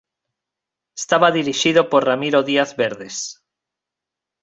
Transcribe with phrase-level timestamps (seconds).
[1.01, 3.15] Estaba dirixido por Ramiro Díaz Verdes.